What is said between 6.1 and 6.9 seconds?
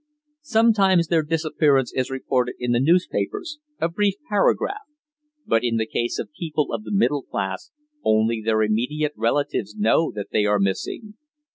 of people of